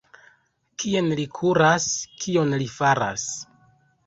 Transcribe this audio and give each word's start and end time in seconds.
Kien 0.83 1.11
li 1.19 1.25
kuras? 1.39 1.87
Kion 2.25 2.51
li 2.63 2.69
faras? 2.79 3.29